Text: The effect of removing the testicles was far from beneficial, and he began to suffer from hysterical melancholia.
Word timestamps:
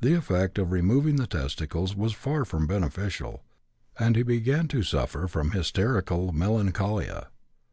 The 0.00 0.14
effect 0.14 0.58
of 0.58 0.72
removing 0.72 1.14
the 1.14 1.28
testicles 1.28 1.94
was 1.94 2.12
far 2.12 2.44
from 2.44 2.66
beneficial, 2.66 3.44
and 3.96 4.16
he 4.16 4.24
began 4.24 4.66
to 4.66 4.82
suffer 4.82 5.28
from 5.28 5.52
hysterical 5.52 6.32
melancholia. 6.32 7.28